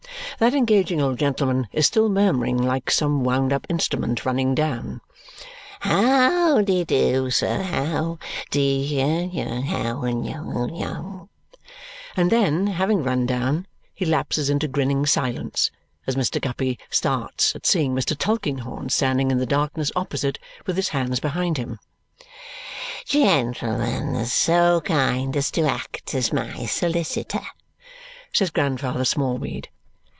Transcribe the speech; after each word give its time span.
That 0.39 0.55
engaging 0.55 0.99
old 0.99 1.19
gentleman 1.19 1.67
is 1.71 1.85
still 1.85 2.09
murmuring, 2.09 2.57
like 2.57 2.89
some 2.89 3.23
wound 3.23 3.53
up 3.53 3.67
instrument 3.69 4.25
running 4.25 4.55
down, 4.55 5.01
"How 5.81 6.63
de 6.63 6.83
do, 6.83 7.29
sir 7.29 7.61
how 7.61 8.17
de 8.49 8.95
how" 8.95 10.01
And 12.17 12.31
then 12.31 12.65
having 12.65 13.03
run 13.03 13.27
down, 13.27 13.67
he 13.93 14.03
lapses 14.03 14.49
into 14.49 14.67
grinning 14.67 15.05
silence, 15.05 15.69
as 16.07 16.15
Mr. 16.15 16.41
Guppy 16.41 16.79
starts 16.89 17.55
at 17.55 17.67
seeing 17.67 17.93
Mr. 17.93 18.17
Tulkinghorn 18.17 18.89
standing 18.89 19.29
in 19.29 19.37
the 19.37 19.45
darkness 19.45 19.91
opposite 19.95 20.39
with 20.65 20.75
his 20.75 20.89
hands 20.89 21.19
behind 21.19 21.57
him. 21.57 21.77
"Gentleman 23.05 24.25
so 24.25 24.81
kind 24.83 25.37
as 25.37 25.51
to 25.51 25.67
act 25.69 26.15
as 26.15 26.33
my 26.33 26.65
solicitor," 26.65 27.45
says 28.33 28.49
Grandfather 28.49 29.05
Smallweed. 29.05 29.69